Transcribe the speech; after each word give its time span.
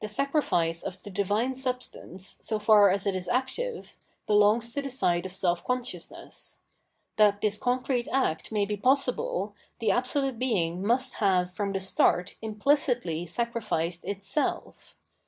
The 0.00 0.08
sacrifice 0.08 0.82
of 0.82 1.00
the 1.04 1.10
divine 1.10 1.54
substance, 1.54 2.36
so 2.40 2.58
far 2.58 2.90
as 2.90 3.06
it 3.06 3.14
is 3.14 3.28
active, 3.28 3.96
belongs 4.26 4.72
to 4.72 4.82
the 4.82 4.90
side 4.90 5.24
of 5.24 5.32
self 5.32 5.64
consciousness. 5.64 6.62
That 7.18 7.40
this 7.40 7.56
concrete 7.56 8.08
act 8.10 8.50
may 8.50 8.64
be 8.64 8.76
possible, 8.76 9.54
the 9.78 9.92
absolute 9.92 10.40
Being 10.40 10.84
must 10.84 11.14
have 11.22 11.52
from 11.52 11.72
the 11.72 11.78
start 11.78 12.34
implicitly 12.42 13.26
sacrificed 13.26 14.04
itself. 14.04 14.96